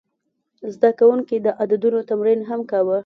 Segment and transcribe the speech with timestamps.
[0.73, 2.97] زده کوونکي د عددونو تمرین هم کاوه.